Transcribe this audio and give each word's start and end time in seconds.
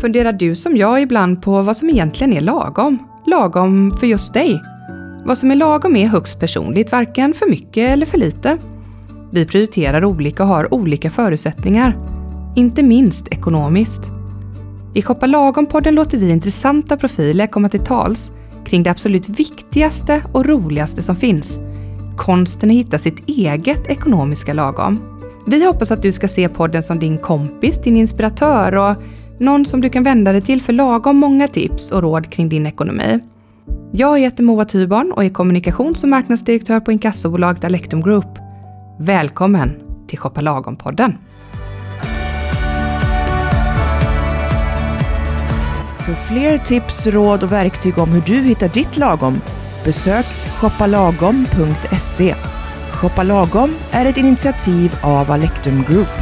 Funderar 0.00 0.32
du 0.32 0.54
som 0.54 0.76
jag 0.76 1.02
ibland 1.02 1.42
på 1.42 1.62
vad 1.62 1.76
som 1.76 1.90
egentligen 1.90 2.32
är 2.32 2.40
lagom? 2.40 2.98
Lagom 3.26 3.90
för 3.90 4.06
just 4.06 4.34
dig? 4.34 4.62
Vad 5.24 5.38
som 5.38 5.50
är 5.50 5.56
lagom 5.56 5.96
är 5.96 6.06
högst 6.06 6.40
personligt, 6.40 6.92
varken 6.92 7.34
för 7.34 7.50
mycket 7.50 7.90
eller 7.90 8.06
för 8.06 8.18
lite. 8.18 8.58
Vi 9.32 9.46
prioriterar 9.46 10.04
olika 10.04 10.42
och 10.42 10.48
har 10.48 10.74
olika 10.74 11.10
förutsättningar. 11.10 11.96
Inte 12.56 12.82
minst 12.82 13.28
ekonomiskt. 13.28 14.02
I 14.94 15.02
Shoppa 15.02 15.26
Lagom-podden 15.26 15.94
låter 15.94 16.18
vi 16.18 16.30
intressanta 16.30 16.96
profiler 16.96 17.46
komma 17.46 17.68
till 17.68 17.84
tals 17.84 18.30
kring 18.64 18.82
det 18.82 18.90
absolut 18.90 19.28
viktigaste 19.28 20.22
och 20.32 20.46
roligaste 20.46 21.02
som 21.02 21.16
finns. 21.16 21.60
Konsten 22.16 22.70
att 22.70 22.76
hitta 22.76 22.98
sitt 22.98 23.28
eget 23.28 23.86
ekonomiska 23.86 24.52
lagom. 24.52 25.00
Vi 25.46 25.66
hoppas 25.66 25.92
att 25.92 26.02
du 26.02 26.12
ska 26.12 26.28
se 26.28 26.48
podden 26.48 26.82
som 26.82 26.98
din 26.98 27.18
kompis, 27.18 27.82
din 27.82 27.96
inspiratör 27.96 28.76
och 28.76 29.02
någon 29.40 29.64
som 29.64 29.80
du 29.80 29.88
kan 29.90 30.02
vända 30.02 30.32
dig 30.32 30.40
till 30.40 30.62
för 30.62 30.72
lagom 30.72 31.16
många 31.16 31.48
tips 31.48 31.92
och 31.92 32.02
råd 32.02 32.30
kring 32.30 32.48
din 32.48 32.66
ekonomi. 32.66 33.20
Jag 33.92 34.18
heter 34.18 34.42
Moa 34.42 34.64
Tyborn 34.64 35.12
och 35.12 35.24
är 35.24 35.28
kommunikations 35.28 36.02
och 36.02 36.08
marknadsdirektör 36.08 36.80
på 36.80 36.92
inkassobolaget 36.92 37.64
Alectum 37.64 38.02
Group. 38.02 38.38
Välkommen 38.98 39.70
till 40.08 40.18
Shoppa 40.18 40.40
Lagom-podden! 40.40 41.12
För 46.06 46.14
fler 46.14 46.58
tips, 46.58 47.06
råd 47.06 47.42
och 47.42 47.52
verktyg 47.52 47.98
om 47.98 48.08
hur 48.08 48.22
du 48.22 48.34
hittar 48.34 48.68
ditt 48.68 48.98
lagom, 48.98 49.40
besök 49.84 50.26
shoppalagom.se. 50.56 52.34
Shoppa 52.92 53.22
Lagom 53.22 53.70
är 53.90 54.06
ett 54.06 54.18
initiativ 54.18 54.96
av 55.02 55.30
Alectum 55.30 55.84
Group. 55.88 56.19